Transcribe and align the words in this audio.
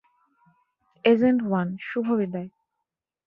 Agent 1.05 1.39
one, 1.43 1.67
শুভ 1.81 2.07
বিদায়। 2.17 2.49